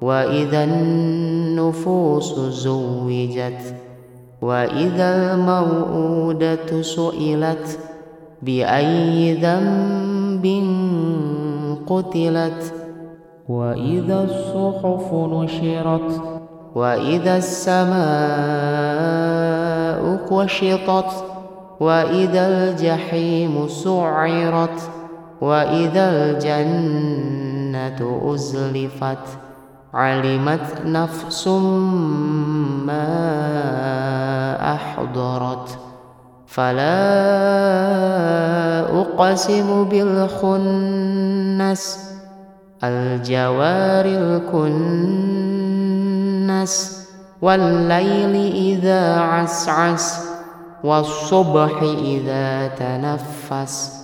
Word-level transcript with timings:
وإذا 0.00 0.64
النفوس 0.64 2.40
زوجت 2.40 3.74
وإذا 4.42 5.34
الموءودة 5.34 6.82
سئلت 6.82 7.78
بأي 8.42 9.34
ذنب 9.34 10.44
قتلت 11.86 12.72
وإذا 13.48 14.24
الصحف 14.24 15.14
نشرت 15.14 16.20
وإذا 16.74 17.36
السماء 17.36 17.94
كشطت 20.30 21.24
وإذا 21.80 22.48
الجحيم 22.48 23.68
سعرت 23.68 24.90
وإذا 25.40 26.10
الجنة 26.10 28.20
أزلفت 28.34 29.18
علمت 29.94 30.82
نفس 30.84 31.48
ما 32.86 33.14
أحضرت. 34.74 35.78
فلا 36.46 36.90
أقسم 39.00 39.84
بالخنس 39.84 40.94
الجوار 42.84 44.04
الكنس 44.06 45.04
والليل 47.42 48.52
إذا 48.54 49.20
عسعس 49.20 50.28
والصبح 50.84 51.82
إذا 51.82 52.66
تنفس. 52.68 54.03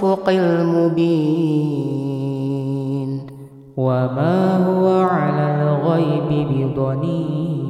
بالأفق 0.00 0.28
المبين. 0.28 2.00
وما 3.76 4.66
هو 4.66 5.00
على 5.00 5.62
الغيب 5.62 6.48
بضنين. 6.48 7.60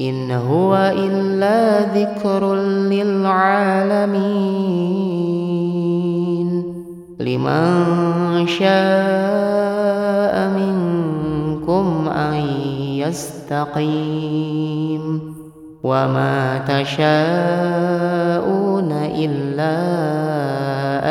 إن 0.00 0.30
هو 0.30 0.92
إلا 0.96 1.80
ذكر 1.94 2.54
للعالمين. 2.54 3.90
لمن 7.20 8.09
شاء 8.46 10.48
منكم 10.48 12.08
أن 12.08 12.34
يستقيم 13.80 15.34
وما 15.82 16.58
تشاءون 16.58 17.00
إلا 18.92 19.76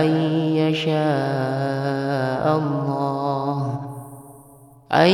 أن 0.01 0.07
يشاء 0.55 2.57
الله 2.57 3.79
أن 4.91 5.09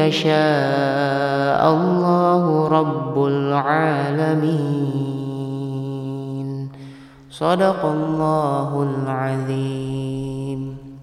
يشاء 0.00 1.70
الله 1.70 2.68
رب 2.68 3.26
العالمين 3.26 4.48
صدق 7.30 7.84
الله 7.84 8.82
العظيم 8.82 10.67